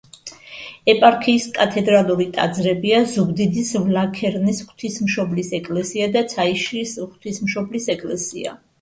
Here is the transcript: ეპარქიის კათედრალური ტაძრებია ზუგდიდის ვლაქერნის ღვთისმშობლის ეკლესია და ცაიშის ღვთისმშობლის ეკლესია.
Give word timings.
ეპარქიის 0.93 1.45
კათედრალური 1.57 2.25
ტაძრებია 2.39 3.03
ზუგდიდის 3.13 3.75
ვლაქერნის 3.91 4.65
ღვთისმშობლის 4.73 5.55
ეკლესია 5.61 6.11
და 6.19 6.29
ცაიშის 6.37 6.99
ღვთისმშობლის 7.07 7.91
ეკლესია. 7.99 8.61